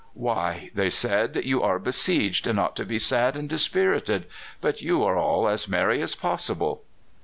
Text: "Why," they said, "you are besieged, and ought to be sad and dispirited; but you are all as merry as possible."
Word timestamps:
"Why," 0.15 0.71
they 0.73 0.89
said, 0.89 1.39
"you 1.45 1.61
are 1.61 1.77
besieged, 1.77 2.47
and 2.47 2.59
ought 2.59 2.75
to 2.77 2.85
be 2.87 2.97
sad 2.97 3.35
and 3.37 3.47
dispirited; 3.47 4.25
but 4.59 4.81
you 4.81 5.03
are 5.03 5.15
all 5.15 5.47
as 5.47 5.67
merry 5.67 6.01
as 6.01 6.15
possible." 6.15 6.81